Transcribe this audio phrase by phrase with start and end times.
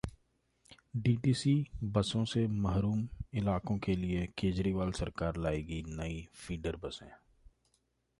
[0.97, 1.53] DTC
[1.83, 3.07] बसों से महरूम
[3.33, 7.09] इलाकों के लिए केजरीवाल सरकार लाएगी नई फीडर बसें